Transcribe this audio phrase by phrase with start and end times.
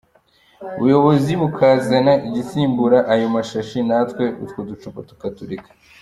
[0.79, 5.69] ubuyobozi bukazana igisimbura ayo mashashi, natwe utwo ducupa tukatureka.